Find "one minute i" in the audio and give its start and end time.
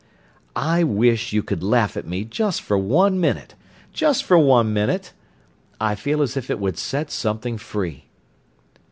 4.39-5.93